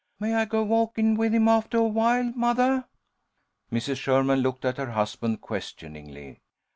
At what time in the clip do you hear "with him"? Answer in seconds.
1.15-1.47